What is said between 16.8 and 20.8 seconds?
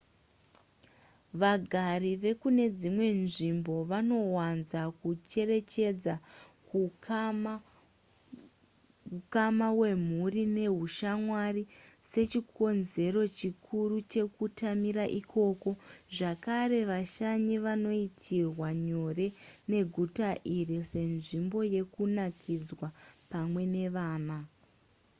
vashanyi vanoitirwa nyore neguta iri